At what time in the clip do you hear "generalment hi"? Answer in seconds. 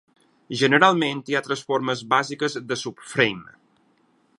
0.61-1.37